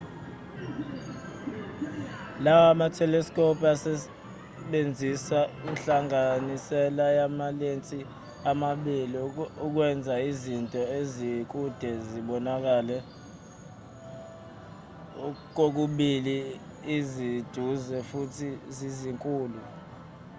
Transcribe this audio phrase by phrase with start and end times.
[2.43, 7.99] lawa matheleskobhu asebenzisa inhlanganisela yamalensi
[8.51, 9.17] amabili
[9.65, 12.97] ukwenza izinto ezikude zibonakale
[15.55, 16.35] kokubili
[17.09, 19.59] zisiduze futhi zizinkulu